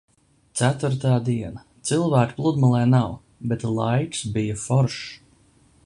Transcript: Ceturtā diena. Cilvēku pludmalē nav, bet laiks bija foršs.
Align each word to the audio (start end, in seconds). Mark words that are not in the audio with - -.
Ceturtā 0.59 1.11
diena. 1.27 1.61
Cilvēku 1.89 2.35
pludmalē 2.39 2.81
nav, 2.95 3.13
bet 3.53 3.67
laiks 3.81 4.25
bija 4.39 4.61
foršs. 4.65 5.07